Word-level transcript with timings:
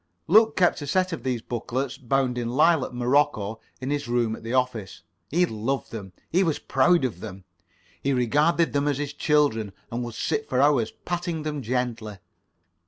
Luke 0.25 0.55
kept 0.55 0.81
a 0.81 0.87
set 0.87 1.13
of 1.13 1.21
these 1.21 1.43
booklets, 1.43 1.99
bound 1.99 2.35
in 2.39 2.49
lilac 2.49 2.91
morocco, 2.91 3.59
in 3.79 3.91
his 3.91 4.07
room 4.07 4.35
at 4.35 4.41
the 4.41 4.51
office. 4.51 5.03
He 5.29 5.45
loved 5.45 5.91
them. 5.91 6.11
He 6.31 6.43
was 6.43 6.57
proud 6.57 7.05
of 7.05 7.19
them. 7.19 7.43
He 8.01 8.11
regarded 8.11 8.73
them 8.73 8.87
as 8.87 8.97
his 8.97 9.13
children, 9.13 9.73
and 9.91 10.03
would 10.03 10.15
sit 10.15 10.49
for 10.49 10.59
hours 10.59 10.89
patting 11.05 11.43
them 11.43 11.61
gently. 11.61 12.17